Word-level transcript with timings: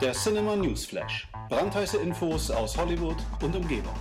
Der 0.00 0.12
Cinema 0.12 0.56
Newsflash. 0.56 1.28
Brandheiße 1.48 1.98
Infos 1.98 2.50
aus 2.50 2.76
Hollywood 2.76 3.16
und 3.42 3.54
Umgebung. 3.54 3.94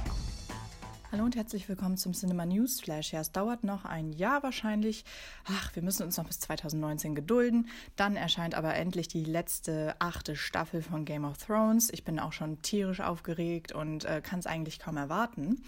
Hallo 1.14 1.26
und 1.26 1.36
herzlich 1.36 1.70
willkommen 1.70 1.96
zum 1.96 2.14
Cinema 2.14 2.44
News 2.44 2.82
Flash. 2.82 3.14
Ja, 3.14 3.20
es 3.20 3.32
dauert 3.32 3.64
noch 3.64 3.86
ein 3.86 4.14
Jahr 4.14 4.42
wahrscheinlich. 4.42 5.06
Ach, 5.46 5.70
wir 5.76 5.84
müssen 5.84 6.02
uns 6.02 6.18
noch 6.18 6.26
bis 6.26 6.40
2019 6.40 7.14
gedulden. 7.14 7.70
Dann 7.96 8.16
erscheint 8.16 8.56
aber 8.56 8.74
endlich 8.74 9.10
die 9.10 9.24
letzte 9.24 9.96
achte 10.00 10.36
Staffel 10.36 10.82
von 10.82 11.06
Game 11.06 11.24
of 11.24 11.38
Thrones. 11.38 11.92
Ich 11.94 12.04
bin 12.04 12.20
auch 12.20 12.34
schon 12.34 12.64
tierisch 12.64 13.00
aufgeregt 13.00 13.74
und 13.74 14.06
äh, 14.06 14.22
kann 14.24 14.40
es 14.40 14.48
eigentlich 14.48 14.80
kaum 14.80 14.98
erwarten. 14.98 15.62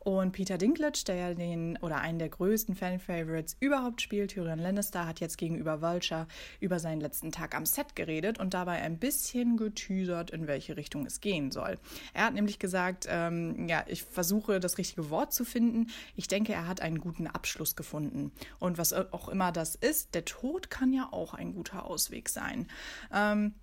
Und 0.00 0.32
Peter 0.32 0.56
Dinklage, 0.56 1.04
der 1.06 1.14
ja 1.14 1.34
den 1.34 1.76
oder 1.82 1.98
einen 1.98 2.18
der 2.18 2.30
größten 2.30 2.74
Fan-Favorites 2.74 3.56
überhaupt 3.60 4.00
spielt, 4.00 4.30
Tyrion 4.30 4.58
Lannister, 4.58 5.06
hat 5.06 5.20
jetzt 5.20 5.36
gegenüber 5.36 5.82
Vulture 5.82 6.26
über 6.58 6.78
seinen 6.78 7.02
letzten 7.02 7.32
Tag 7.32 7.54
am 7.54 7.66
Set 7.66 7.94
geredet 7.94 8.38
und 8.38 8.54
dabei 8.54 8.80
ein 8.80 8.98
bisschen 8.98 9.58
geteasert, 9.58 10.30
in 10.30 10.46
welche 10.46 10.78
Richtung 10.78 11.04
es 11.04 11.20
gehen 11.20 11.50
soll. 11.50 11.78
Er 12.14 12.24
hat 12.24 12.34
nämlich 12.34 12.58
gesagt, 12.58 13.06
ähm, 13.10 13.68
ja, 13.68 13.84
ich 13.88 14.02
versuche 14.02 14.58
das 14.58 14.78
richtige 14.78 15.10
Wort 15.10 15.34
zu 15.34 15.44
finden. 15.44 15.88
Ich 16.16 16.28
denke, 16.28 16.54
er 16.54 16.66
hat 16.66 16.80
einen 16.80 17.00
guten 17.00 17.26
Abschluss 17.26 17.76
gefunden. 17.76 18.32
Und 18.58 18.78
was 18.78 18.94
auch 18.94 19.28
immer 19.28 19.52
das 19.52 19.74
ist, 19.74 20.14
der 20.14 20.24
Tod 20.24 20.70
kann 20.70 20.94
ja 20.94 21.08
auch 21.10 21.34
ein 21.34 21.52
guter 21.52 21.84
Ausweg 21.84 22.30
sein. 22.30 22.68
Ähm, 23.12 23.54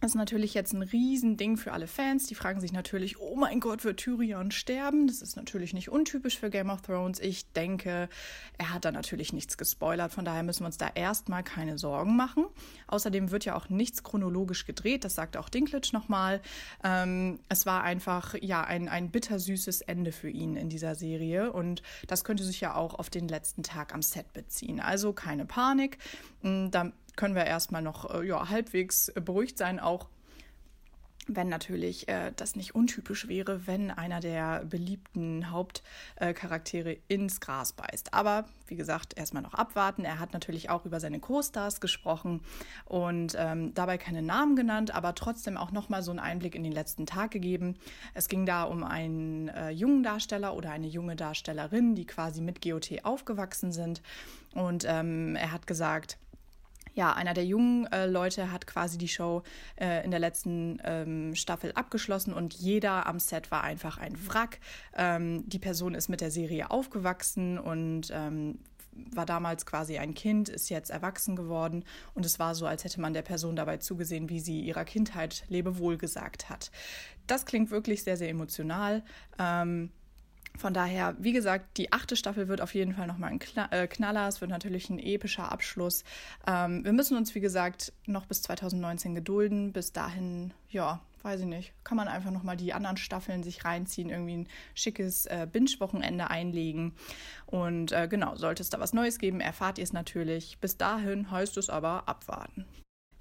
das 0.00 0.10
ist 0.10 0.16
natürlich 0.16 0.52
jetzt 0.52 0.74
ein 0.74 0.82
Riesending 0.82 1.56
für 1.56 1.72
alle 1.72 1.86
Fans. 1.86 2.26
Die 2.26 2.34
fragen 2.34 2.60
sich 2.60 2.72
natürlich, 2.72 3.20
oh 3.20 3.36
mein 3.36 3.60
Gott, 3.60 3.84
wird 3.84 4.00
Tyrion 4.00 4.50
sterben? 4.50 5.06
Das 5.06 5.22
ist 5.22 5.36
natürlich 5.36 5.72
nicht 5.72 5.88
untypisch 5.88 6.38
für 6.38 6.50
Game 6.50 6.68
of 6.68 6.82
Thrones. 6.82 7.20
Ich 7.20 7.50
denke, 7.52 8.08
er 8.58 8.74
hat 8.74 8.84
da 8.84 8.92
natürlich 8.92 9.32
nichts 9.32 9.56
gespoilert. 9.56 10.12
Von 10.12 10.26
daher 10.26 10.42
müssen 10.42 10.60
wir 10.60 10.66
uns 10.66 10.76
da 10.76 10.90
erstmal 10.94 11.42
keine 11.42 11.78
Sorgen 11.78 12.16
machen. 12.16 12.44
Außerdem 12.86 13.30
wird 13.30 13.46
ja 13.46 13.54
auch 13.54 13.70
nichts 13.70 14.02
chronologisch 14.02 14.66
gedreht. 14.66 15.04
Das 15.04 15.14
sagt 15.14 15.38
auch 15.38 15.48
Dinklage 15.48 15.88
nochmal. 15.92 16.42
Ähm, 16.82 17.38
es 17.48 17.64
war 17.64 17.82
einfach, 17.82 18.34
ja, 18.40 18.62
ein, 18.62 18.88
ein 18.88 19.10
bittersüßes 19.10 19.80
Ende 19.80 20.12
für 20.12 20.28
ihn 20.28 20.56
in 20.56 20.68
dieser 20.68 20.96
Serie. 20.96 21.50
Und 21.50 21.82
das 22.08 22.24
könnte 22.24 22.44
sich 22.44 22.60
ja 22.60 22.74
auch 22.74 22.94
auf 22.94 23.08
den 23.08 23.28
letzten 23.28 23.62
Tag 23.62 23.94
am 23.94 24.02
Set 24.02 24.32
beziehen. 24.34 24.80
Also 24.80 25.14
keine 25.14 25.46
Panik. 25.46 25.96
Hm, 26.42 26.70
da 26.70 26.92
können 27.16 27.34
wir 27.34 27.44
erstmal 27.44 27.82
noch 27.82 28.12
äh, 28.14 28.26
ja, 28.26 28.48
halbwegs 28.48 29.12
beruhigt 29.14 29.58
sein, 29.58 29.80
auch 29.80 30.08
wenn 31.26 31.48
natürlich 31.48 32.08
äh, 32.08 32.32
das 32.36 32.56
nicht 32.56 32.74
untypisch 32.74 33.28
wäre, 33.28 33.66
wenn 33.66 33.90
einer 33.90 34.20
der 34.20 34.64
beliebten 34.64 35.50
Hauptcharaktere 35.50 36.94
äh, 36.94 37.00
ins 37.08 37.40
Gras 37.40 37.72
beißt. 37.72 38.12
Aber 38.12 38.44
wie 38.66 38.76
gesagt, 38.76 39.16
erstmal 39.16 39.42
noch 39.42 39.54
abwarten. 39.54 40.04
Er 40.04 40.18
hat 40.18 40.32
natürlich 40.32 40.70
auch 40.70 40.84
über 40.84 41.00
seine 41.00 41.20
Co-Stars 41.20 41.80
gesprochen 41.80 42.42
und 42.84 43.34
ähm, 43.38 43.72
dabei 43.74 43.98
keine 43.98 44.22
Namen 44.22 44.56
genannt, 44.56 44.94
aber 44.94 45.14
trotzdem 45.14 45.56
auch 45.56 45.72
nochmal 45.72 46.02
so 46.02 46.10
einen 46.10 46.20
Einblick 46.20 46.54
in 46.54 46.62
den 46.62 46.72
letzten 46.72 47.06
Tag 47.06 47.30
gegeben. 47.30 47.76
Es 48.12 48.28
ging 48.28 48.46
da 48.46 48.64
um 48.64 48.84
einen 48.84 49.48
äh, 49.48 49.70
jungen 49.70 50.02
Darsteller 50.02 50.54
oder 50.54 50.70
eine 50.70 50.88
junge 50.88 51.16
Darstellerin, 51.16 51.94
die 51.94 52.06
quasi 52.06 52.40
mit 52.40 52.60
GOT 52.62 53.04
aufgewachsen 53.04 53.72
sind. 53.72 54.02
Und 54.54 54.84
ähm, 54.86 55.36
er 55.36 55.52
hat 55.52 55.66
gesagt, 55.66 56.18
ja, 56.94 57.12
einer 57.12 57.34
der 57.34 57.44
jungen 57.44 57.86
äh, 57.92 58.06
Leute 58.06 58.52
hat 58.52 58.66
quasi 58.66 58.98
die 58.98 59.08
Show 59.08 59.42
äh, 59.76 60.04
in 60.04 60.10
der 60.10 60.20
letzten 60.20 60.80
ähm, 60.84 61.34
Staffel 61.34 61.72
abgeschlossen 61.72 62.32
und 62.32 62.54
jeder 62.54 63.06
am 63.06 63.18
Set 63.18 63.50
war 63.50 63.64
einfach 63.64 63.98
ein 63.98 64.16
Wrack. 64.28 64.60
Ähm, 64.96 65.48
die 65.48 65.58
Person 65.58 65.94
ist 65.94 66.08
mit 66.08 66.20
der 66.20 66.30
Serie 66.30 66.70
aufgewachsen 66.70 67.58
und 67.58 68.10
ähm, 68.12 68.58
war 69.12 69.26
damals 69.26 69.66
quasi 69.66 69.98
ein 69.98 70.14
Kind, 70.14 70.48
ist 70.48 70.68
jetzt 70.68 70.90
erwachsen 70.90 71.34
geworden 71.34 71.84
und 72.14 72.24
es 72.24 72.38
war 72.38 72.54
so, 72.54 72.66
als 72.66 72.84
hätte 72.84 73.00
man 73.00 73.12
der 73.12 73.22
Person 73.22 73.56
dabei 73.56 73.78
zugesehen, 73.78 74.28
wie 74.28 74.38
sie 74.38 74.60
ihrer 74.60 74.84
Kindheit 74.84 75.44
Lebewohl 75.48 75.98
gesagt 75.98 76.48
hat. 76.48 76.70
Das 77.26 77.44
klingt 77.44 77.70
wirklich 77.72 78.04
sehr, 78.04 78.16
sehr 78.16 78.28
emotional. 78.28 79.02
Ähm, 79.38 79.90
von 80.56 80.72
daher, 80.72 81.16
wie 81.18 81.32
gesagt, 81.32 81.78
die 81.78 81.92
achte 81.92 82.16
Staffel 82.16 82.48
wird 82.48 82.60
auf 82.60 82.74
jeden 82.74 82.94
Fall 82.94 83.06
nochmal 83.06 83.30
ein 83.30 83.40
äh, 83.70 83.86
Knaller. 83.88 84.28
Es 84.28 84.40
wird 84.40 84.50
natürlich 84.50 84.88
ein 84.88 84.98
epischer 84.98 85.50
Abschluss. 85.50 86.04
Ähm, 86.46 86.84
wir 86.84 86.92
müssen 86.92 87.16
uns, 87.16 87.34
wie 87.34 87.40
gesagt, 87.40 87.92
noch 88.06 88.26
bis 88.26 88.42
2019 88.42 89.14
gedulden. 89.14 89.72
Bis 89.72 89.92
dahin, 89.92 90.54
ja, 90.70 91.00
weiß 91.22 91.40
ich 91.40 91.46
nicht, 91.46 91.72
kann 91.82 91.96
man 91.96 92.06
einfach 92.06 92.30
nochmal 92.30 92.56
die 92.56 92.72
anderen 92.72 92.98
Staffeln 92.98 93.42
sich 93.42 93.64
reinziehen, 93.64 94.10
irgendwie 94.10 94.36
ein 94.36 94.48
schickes 94.74 95.26
äh, 95.26 95.48
Binge-Wochenende 95.50 96.30
einlegen. 96.30 96.94
Und 97.46 97.92
äh, 97.92 98.06
genau, 98.08 98.36
sollte 98.36 98.62
es 98.62 98.70
da 98.70 98.78
was 98.78 98.92
Neues 98.92 99.18
geben, 99.18 99.40
erfahrt 99.40 99.78
ihr 99.78 99.84
es 99.84 99.92
natürlich. 99.92 100.58
Bis 100.60 100.76
dahin 100.76 101.30
heißt 101.30 101.56
es 101.56 101.68
aber 101.68 102.08
abwarten. 102.08 102.64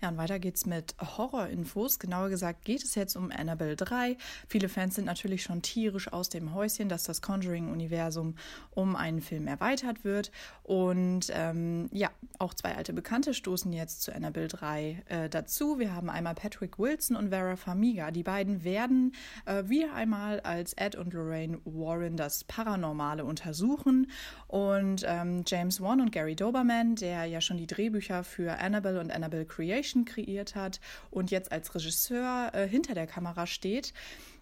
Ja, 0.03 0.09
und 0.09 0.18
weiter 0.18 0.38
geht's 0.38 0.66
mit 0.66 0.96
Horror-Infos. 1.00 1.97
Genauer 1.97 2.28
gesagt 2.28 2.66
geht 2.66 2.84
es 2.84 2.94
jetzt 2.96 3.16
um 3.16 3.31
Annabelle 3.31 3.78
3. 3.78 4.18
Viele 4.50 4.68
Fans 4.68 4.96
sind 4.96 5.06
natürlich 5.06 5.44
schon 5.44 5.62
tierisch 5.62 6.12
aus 6.12 6.28
dem 6.28 6.53
Häuschen, 6.53 6.90
dass 6.90 7.03
das 7.03 7.22
Conjuring-Universum 7.22 8.36
um 8.72 8.97
einen 8.97 9.22
Film 9.22 9.47
erweitert 9.47 10.03
wird. 10.03 10.30
Und 10.64 11.28
ähm, 11.31 11.88
ja, 11.94 12.09
auch 12.38 12.53
zwei 12.53 12.75
alte 12.75 12.91
Bekannte 12.91 13.34
stoßen 13.34 13.72
jetzt 13.72 14.02
zu 14.02 14.14
Annabelle 14.14 14.50
3 14.50 15.03
äh, 15.08 15.30
dazu. 15.30 15.80
Wir 15.80 15.96
haben 15.96 16.09
einmal 16.09 16.35
Patrick 16.35 16.80
Wilson 16.80 17.16
und 17.16 17.30
Vera 17.30 17.56
Farmiga. 17.56 18.12
Die 18.12 18.24
beiden 18.24 18.66
werden 18.66 19.14
äh, 19.46 19.70
wieder 19.70 19.94
einmal 19.94 20.41
als 20.41 20.74
Ed 20.74 20.97
und 20.97 21.14
Lorraine 21.14 21.62
Warren 21.64 22.18
das 22.18 22.44
Paranormale 22.44 23.24
untersuchen. 23.24 24.12
Und 24.47 25.06
ähm, 25.08 25.46
James 25.47 25.80
Wan 25.80 26.02
und 26.02 26.12
Gary 26.12 26.35
Doberman, 26.35 26.96
der 26.96 27.24
ja 27.24 27.40
schon 27.40 27.56
die 27.56 27.68
Drehbücher 27.68 28.25
für 28.25 28.59
Annabelle 28.59 29.00
und 29.00 29.09
Annabelle 29.09 29.46
Creation 29.46 29.93
Fiction 29.94 30.06
kreiert 30.06 30.56
hat 30.56 30.80
und 31.12 31.31
jetzt 31.31 31.52
als 31.52 31.74
Regisseur 31.76 32.52
äh, 32.54 32.68
hinter 32.68 32.94
der 32.94 33.08
Kamera 33.08 33.46
steht, 33.46 33.94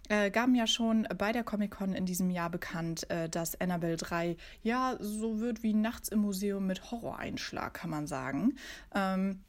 äh, 0.09 0.31
gaben 0.31 0.55
ja 0.55 0.67
schon 0.67 1.07
bei 1.17 1.31
der 1.31 1.43
Comic-Con 1.43 1.93
in 1.93 2.05
diesem 2.05 2.29
Jahr 2.29 2.49
bekannt, 2.49 3.09
äh, 3.09 3.29
dass 3.29 3.59
Annabelle 3.59 3.97
3 3.97 4.37
ja 4.63 4.95
so 4.99 5.39
wird 5.39 5.63
wie 5.63 5.73
Nachts 5.73 6.09
im 6.09 6.19
Museum 6.19 6.65
mit 6.65 6.91
Horroreinschlag, 6.91 7.73
kann 7.73 7.89
man 7.89 8.07
sagen. 8.07 8.55
Ähm, 8.95 9.41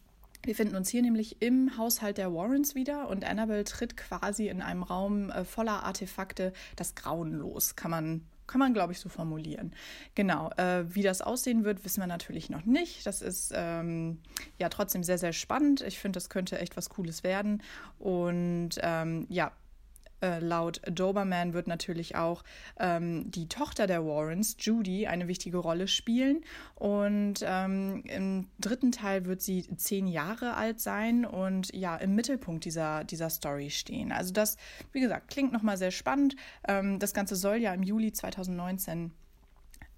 wir 0.44 0.56
finden 0.56 0.74
uns 0.74 0.88
hier 0.88 1.02
nämlich 1.02 1.40
im 1.40 1.76
Haushalt 1.78 2.18
der 2.18 2.34
Warrens 2.34 2.74
wieder 2.74 3.08
und 3.08 3.24
Annabelle 3.24 3.62
tritt 3.62 3.96
quasi 3.96 4.48
in 4.48 4.60
einem 4.60 4.82
Raum 4.82 5.30
äh, 5.30 5.44
voller 5.44 5.84
Artefakte 5.84 6.52
das 6.74 6.96
Grauen 6.96 7.32
los, 7.32 7.76
kann 7.76 7.92
man 7.92 8.22
kann 8.52 8.58
man, 8.58 8.74
glaube 8.74 8.92
ich, 8.92 9.00
so 9.00 9.08
formulieren. 9.08 9.72
Genau. 10.14 10.50
Äh, 10.58 10.84
wie 10.94 11.02
das 11.02 11.22
aussehen 11.22 11.64
wird, 11.64 11.86
wissen 11.86 12.00
wir 12.00 12.06
natürlich 12.06 12.50
noch 12.50 12.66
nicht. 12.66 13.06
Das 13.06 13.22
ist 13.22 13.50
ähm, 13.56 14.18
ja 14.58 14.68
trotzdem 14.68 15.02
sehr, 15.02 15.16
sehr 15.16 15.32
spannend. 15.32 15.80
Ich 15.80 15.98
finde, 15.98 16.18
das 16.18 16.28
könnte 16.28 16.58
echt 16.58 16.76
was 16.76 16.90
Cooles 16.90 17.24
werden. 17.24 17.62
Und 17.98 18.72
ähm, 18.82 19.26
ja, 19.30 19.52
äh, 20.22 20.38
laut 20.38 20.80
Doberman 20.90 21.52
wird 21.52 21.66
natürlich 21.66 22.16
auch 22.16 22.42
ähm, 22.78 23.30
die 23.30 23.48
Tochter 23.48 23.86
der 23.86 24.04
Warrens, 24.04 24.56
Judy, 24.58 25.06
eine 25.06 25.28
wichtige 25.28 25.58
Rolle 25.58 25.88
spielen. 25.88 26.44
Und 26.74 27.44
ähm, 27.44 28.04
im 28.06 28.48
dritten 28.58 28.92
Teil 28.92 29.26
wird 29.26 29.42
sie 29.42 29.68
zehn 29.76 30.06
Jahre 30.06 30.54
alt 30.54 30.80
sein 30.80 31.24
und 31.24 31.74
ja, 31.74 31.96
im 31.96 32.14
Mittelpunkt 32.14 32.64
dieser, 32.64 33.04
dieser 33.04 33.30
Story 33.30 33.70
stehen. 33.70 34.12
Also 34.12 34.32
das, 34.32 34.56
wie 34.92 35.00
gesagt, 35.00 35.28
klingt 35.28 35.52
nochmal 35.52 35.76
sehr 35.76 35.90
spannend. 35.90 36.36
Ähm, 36.66 36.98
das 36.98 37.14
Ganze 37.14 37.36
soll 37.36 37.56
ja 37.56 37.74
im 37.74 37.82
Juli 37.82 38.12
2019 38.12 39.12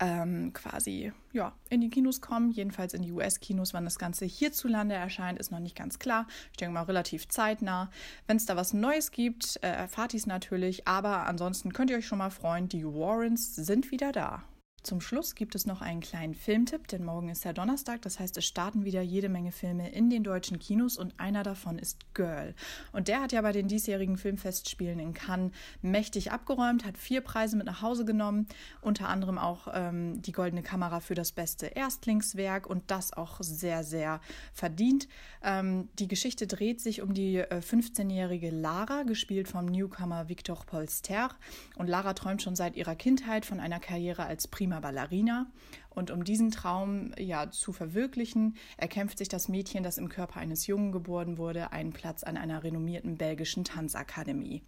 ähm, 0.01 0.53
quasi 0.53 1.13
ja, 1.33 1.53
in 1.71 1.81
die 1.81 1.91
Kinos 1.91 2.21
kommen, 2.21 2.51
jedenfalls 2.51 2.95
in 2.95 3.03
die 3.03 3.13
US-Kinos. 3.13 3.75
Wann 3.75 3.85
das 3.85 3.99
Ganze 3.99 4.25
hierzulande 4.25 4.95
erscheint, 4.95 5.39
ist 5.39 5.51
noch 5.51 5.61
nicht 5.61 5.77
ganz 5.77 5.99
klar. 5.99 6.27
Ich 6.53 6.57
denke 6.57 6.75
mal 6.75 6.83
relativ 6.83 7.29
zeitnah. 7.29 7.91
Wenn 8.27 8.37
es 8.37 8.47
da 8.47 8.57
was 8.57 8.73
Neues 8.73 9.11
gibt, 9.11 9.59
äh, 9.63 9.69
erfahrt 9.69 10.15
ihr 10.15 10.19
es 10.19 10.27
natürlich. 10.27 10.87
Aber 10.87 11.27
ansonsten 11.27 11.73
könnt 11.73 11.91
ihr 11.91 11.99
euch 11.99 12.07
schon 12.07 12.19
mal 12.19 12.31
freuen, 12.31 12.69
die 12.69 12.85
Warrens 12.85 13.55
sind 13.55 13.91
wieder 13.91 14.13
da. 14.13 14.45
Zum 14.85 15.01
Schluss 15.01 15.35
gibt 15.35 15.55
es 15.55 15.65
noch 15.65 15.81
einen 15.81 16.03
kleinen 16.03 16.35
Filmtipp, 16.35 16.89
denn 16.89 17.07
morgen 17.07 17.31
ist 17.31 17.43
ja 17.47 17.55
Donnerstag, 17.55 18.03
das 18.03 18.21
heißt, 18.21 18.37
es 18.37 18.45
starten 18.45 18.85
wieder 18.85 19.01
jede 19.01 19.31
Menge 19.31 19.51
Filme 19.51 19.91
in 19.91 20.11
den 20.11 20.23
deutschen 20.23 20.59
Kinos 20.59 20.99
und 20.99 21.19
einer 21.19 21.43
davon 21.43 21.79
ist 21.79 22.13
Girl. 22.13 22.55
Und 22.93 23.09
der 23.09 23.23
hat 23.23 23.33
ja 23.33 23.41
bei 23.41 23.53
den 23.53 23.67
diesjährigen 23.67 24.19
Filmfestspielen 24.19 24.99
in 24.99 25.15
Cannes 25.15 25.53
mächtig 25.81 26.33
abgeräumt, 26.33 26.85
hat 26.85 26.99
vier 26.99 27.23
Preise 27.23 27.57
mit 27.57 27.65
nach 27.65 27.81
Hause 27.81 28.05
genommen, 28.05 28.47
unter 28.83 29.09
anderem 29.09 29.39
auch 29.39 29.69
ähm, 29.73 30.21
die 30.21 30.33
Goldene 30.33 30.63
Kamera 30.63 31.01
für 31.01 31.15
das 31.15 31.33
beste 31.33 31.65
Erstlingswerk 31.69 32.67
und 32.67 32.91
das 32.91 33.15
auch 33.15 33.39
sehr, 33.41 33.85
sehr 33.85 34.21
verdient. 34.53 35.09
Ähm, 35.43 35.89
die 35.99 36.09
Geschichte 36.09 36.47
dreht 36.47 36.83
sich 36.83 37.01
um 37.01 37.15
die 37.15 37.39
äh, 37.39 37.63
15-jährige 37.67 38.51
Lara, 38.51 39.05
gespielt 39.05 39.49
vom 39.49 39.65
Newcomer 39.65 40.29
Victor 40.29 40.63
Polster. 40.67 41.31
Und 41.77 41.87
Lara 41.87 42.13
träumt 42.13 42.43
schon 42.43 42.55
seit 42.55 42.77
ihrer 42.77 42.97
Kindheit 42.97 43.47
von 43.47 43.61
einer 43.61 43.81
Karriere 43.81 44.27
als 44.27 44.47
Prima 44.47 44.74
Prima 44.75 44.81
Ballerina. 44.81 45.47
Und 45.91 46.11
um 46.11 46.25
diesen 46.25 46.51
Traum 46.51 47.13
ja 47.17 47.51
zu 47.51 47.73
verwirklichen, 47.73 48.57
erkämpft 48.77 49.19
sich 49.19 49.29
das 49.29 49.49
Mädchen, 49.49 49.85
das 49.85 49.99
im 49.99 50.09
Körper 50.09 50.41
eines 50.41 50.67
Jungen 50.67 50.91
geboren 50.91 51.39
wurde, 51.39 51.71
einen 51.71 51.93
Platz 51.93 52.25
an 52.25 52.37
einer 52.37 52.65
renommierten 52.65 53.17
belgischen 53.17 53.63
Tanzakademie. 53.63 54.63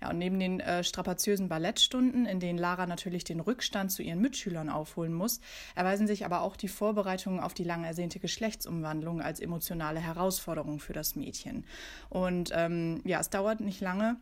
Ja, 0.00 0.10
und 0.10 0.18
neben 0.18 0.38
den 0.38 0.60
äh, 0.60 0.84
strapaziösen 0.84 1.48
Ballettstunden, 1.48 2.24
in 2.24 2.38
denen 2.38 2.58
Lara 2.58 2.86
natürlich 2.86 3.24
den 3.24 3.40
Rückstand 3.40 3.90
zu 3.90 4.02
ihren 4.02 4.20
Mitschülern 4.20 4.68
aufholen 4.68 5.12
muss, 5.12 5.40
erweisen 5.74 6.06
sich 6.06 6.24
aber 6.24 6.42
auch 6.42 6.56
die 6.56 6.68
Vorbereitungen 6.68 7.40
auf 7.40 7.52
die 7.52 7.64
lang 7.64 7.82
ersehnte 7.82 8.20
Geschlechtsumwandlung 8.20 9.20
als 9.20 9.40
emotionale 9.40 10.00
Herausforderung 10.00 10.78
für 10.78 10.92
das 10.92 11.16
Mädchen. 11.16 11.64
Und 12.08 12.52
ähm, 12.54 13.00
ja, 13.04 13.18
es 13.18 13.28
dauert 13.28 13.60
nicht 13.60 13.80
lange 13.80 14.16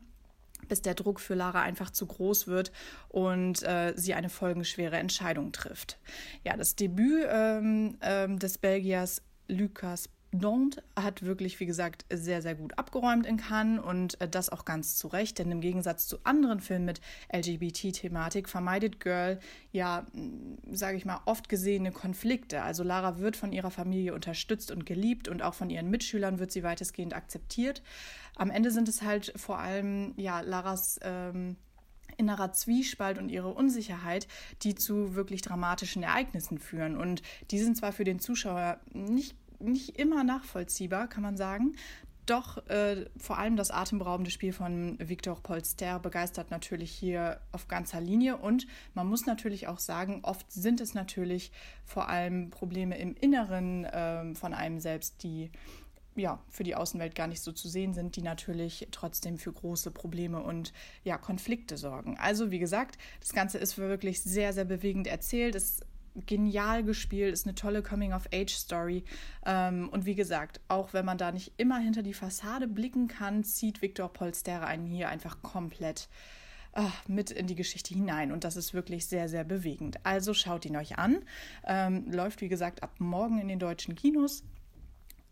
bis 0.68 0.82
der 0.82 0.94
Druck 0.94 1.20
für 1.20 1.34
Lara 1.34 1.62
einfach 1.62 1.90
zu 1.90 2.06
groß 2.06 2.46
wird 2.46 2.72
und 3.08 3.62
äh, 3.62 3.92
sie 3.96 4.14
eine 4.14 4.28
folgenschwere 4.28 4.96
Entscheidung 4.96 5.52
trifft. 5.52 5.98
Ja, 6.44 6.56
das 6.56 6.76
Debüt 6.76 7.26
ähm, 7.28 7.96
ähm, 8.00 8.38
des 8.38 8.58
Belgiers 8.58 9.22
Lucas 9.48 10.10
Nantes 10.30 10.82
hat 10.94 11.22
wirklich, 11.22 11.58
wie 11.58 11.66
gesagt, 11.66 12.04
sehr, 12.12 12.42
sehr 12.42 12.54
gut 12.54 12.78
abgeräumt 12.78 13.26
in 13.26 13.38
Cannes 13.38 13.82
und 13.82 14.20
äh, 14.20 14.28
das 14.28 14.50
auch 14.50 14.64
ganz 14.64 14.96
zu 14.96 15.08
Recht, 15.08 15.38
denn 15.38 15.50
im 15.50 15.60
Gegensatz 15.60 16.06
zu 16.06 16.18
anderen 16.24 16.60
Filmen 16.60 16.84
mit 16.84 17.00
LGBT-Thematik 17.32 18.48
vermeidet 18.48 19.00
Girl 19.00 19.38
ja, 19.72 20.06
sage 20.70 20.96
ich 20.96 21.04
mal, 21.04 21.20
oft 21.24 21.48
gesehene 21.48 21.92
Konflikte. 21.92 22.62
Also 22.62 22.82
Lara 22.82 23.18
wird 23.18 23.36
von 23.36 23.52
ihrer 23.52 23.70
Familie 23.70 24.14
unterstützt 24.14 24.70
und 24.70 24.86
geliebt 24.86 25.28
und 25.28 25.42
auch 25.42 25.54
von 25.54 25.70
ihren 25.70 25.90
Mitschülern 25.90 26.38
wird 26.38 26.52
sie 26.52 26.62
weitestgehend 26.62 27.14
akzeptiert. 27.14 27.82
Am 28.36 28.50
Ende 28.50 28.70
sind 28.70 28.88
es 28.88 29.02
halt 29.02 29.32
vor 29.36 29.58
allem, 29.58 30.14
ja, 30.16 30.40
Laras. 30.40 30.98
Ähm, 31.02 31.56
innerer 32.16 32.52
Zwiespalt 32.52 33.18
und 33.18 33.28
ihre 33.28 33.54
Unsicherheit, 33.54 34.26
die 34.62 34.74
zu 34.74 35.14
wirklich 35.14 35.40
dramatischen 35.40 36.02
Ereignissen 36.02 36.58
führen. 36.58 36.96
Und 36.96 37.22
die 37.52 37.60
sind 37.60 37.76
zwar 37.76 37.92
für 37.92 38.02
den 38.02 38.18
Zuschauer 38.18 38.80
nicht 38.92 39.36
nicht 39.60 39.98
immer 39.98 40.24
nachvollziehbar, 40.24 41.08
kann 41.08 41.22
man 41.22 41.36
sagen. 41.36 41.74
Doch 42.28 42.58
äh, 42.68 43.06
vor 43.16 43.38
allem 43.38 43.56
das 43.56 43.70
atemberaubende 43.70 44.30
Spiel 44.30 44.52
von 44.52 44.98
Victor 45.00 45.42
Polster 45.42 45.98
begeistert 45.98 46.50
natürlich 46.50 46.90
hier 46.90 47.40
auf 47.52 47.68
ganzer 47.68 48.02
Linie. 48.02 48.36
Und 48.36 48.66
man 48.92 49.06
muss 49.06 49.24
natürlich 49.24 49.66
auch 49.66 49.78
sagen, 49.78 50.20
oft 50.24 50.52
sind 50.52 50.82
es 50.82 50.92
natürlich 50.92 51.52
vor 51.86 52.10
allem 52.10 52.50
Probleme 52.50 52.98
im 52.98 53.14
Inneren 53.14 53.84
äh, 53.86 54.34
von 54.34 54.52
einem 54.52 54.78
selbst, 54.78 55.22
die 55.22 55.50
ja, 56.16 56.42
für 56.50 56.64
die 56.64 56.74
Außenwelt 56.74 57.14
gar 57.14 57.28
nicht 57.28 57.40
so 57.40 57.52
zu 57.52 57.68
sehen 57.68 57.94
sind, 57.94 58.16
die 58.16 58.22
natürlich 58.22 58.88
trotzdem 58.90 59.38
für 59.38 59.52
große 59.52 59.90
Probleme 59.90 60.42
und 60.42 60.72
ja, 61.04 61.16
Konflikte 61.16 61.78
sorgen. 61.78 62.18
Also, 62.18 62.50
wie 62.50 62.58
gesagt, 62.58 62.98
das 63.20 63.32
Ganze 63.32 63.56
ist 63.56 63.78
wirklich 63.78 64.20
sehr, 64.20 64.52
sehr 64.52 64.64
bewegend 64.64 65.06
erzählt. 65.06 65.54
Es 65.54 65.80
genial 66.26 66.82
gespielt, 66.82 67.32
ist 67.32 67.46
eine 67.46 67.54
tolle 67.54 67.82
Coming-of-Age-Story. 67.82 69.04
Ähm, 69.46 69.88
und 69.90 70.06
wie 70.06 70.14
gesagt, 70.14 70.60
auch 70.68 70.92
wenn 70.92 71.04
man 71.04 71.18
da 71.18 71.32
nicht 71.32 71.52
immer 71.56 71.78
hinter 71.78 72.02
die 72.02 72.14
Fassade 72.14 72.68
blicken 72.68 73.08
kann, 73.08 73.44
zieht 73.44 73.82
Victor 73.82 74.12
Polster 74.12 74.66
einen 74.66 74.86
hier 74.86 75.08
einfach 75.08 75.42
komplett 75.42 76.08
ach, 76.72 77.08
mit 77.08 77.30
in 77.30 77.46
die 77.46 77.54
Geschichte 77.54 77.94
hinein. 77.94 78.32
Und 78.32 78.44
das 78.44 78.56
ist 78.56 78.74
wirklich 78.74 79.06
sehr, 79.06 79.28
sehr 79.28 79.44
bewegend. 79.44 80.04
Also 80.04 80.34
schaut 80.34 80.64
ihn 80.64 80.76
euch 80.76 80.98
an. 80.98 81.18
Ähm, 81.66 82.10
läuft, 82.10 82.40
wie 82.40 82.48
gesagt, 82.48 82.82
ab 82.82 82.94
morgen 82.98 83.38
in 83.40 83.48
den 83.48 83.58
deutschen 83.58 83.94
Kinos. 83.94 84.44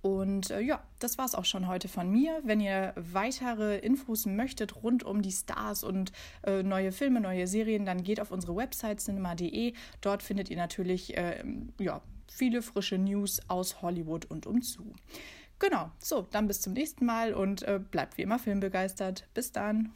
Und 0.06 0.50
äh, 0.52 0.60
ja, 0.60 0.84
das 1.00 1.18
war 1.18 1.24
es 1.24 1.34
auch 1.34 1.44
schon 1.44 1.66
heute 1.66 1.88
von 1.88 2.08
mir. 2.08 2.40
Wenn 2.44 2.60
ihr 2.60 2.92
weitere 2.94 3.78
Infos 3.78 4.24
möchtet 4.24 4.84
rund 4.84 5.02
um 5.02 5.20
die 5.20 5.32
Stars 5.32 5.82
und 5.82 6.12
äh, 6.44 6.62
neue 6.62 6.92
Filme, 6.92 7.20
neue 7.20 7.48
Serien, 7.48 7.84
dann 7.84 8.04
geht 8.04 8.20
auf 8.20 8.30
unsere 8.30 8.54
Website 8.54 9.00
cinema.de. 9.00 9.74
Dort 10.02 10.22
findet 10.22 10.48
ihr 10.48 10.58
natürlich 10.58 11.16
äh, 11.16 11.42
ja, 11.80 12.02
viele 12.28 12.62
frische 12.62 12.98
News 12.98 13.40
aus 13.48 13.82
Hollywood 13.82 14.26
und 14.26 14.46
umzu. 14.46 14.94
Genau, 15.58 15.90
so, 15.98 16.28
dann 16.30 16.46
bis 16.46 16.60
zum 16.60 16.74
nächsten 16.74 17.04
Mal 17.04 17.34
und 17.34 17.62
äh, 17.62 17.80
bleibt 17.80 18.16
wie 18.16 18.22
immer 18.22 18.38
filmbegeistert. 18.38 19.26
Bis 19.34 19.50
dann. 19.50 19.92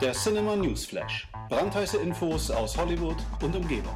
Der 0.00 0.14
Cinema 0.14 0.56
News 0.56 0.84
Flash. 0.84 1.28
Brandheiße 1.48 1.98
Infos 1.98 2.50
aus 2.50 2.76
Hollywood 2.76 3.18
und 3.40 3.54
Umgebung. 3.54 3.94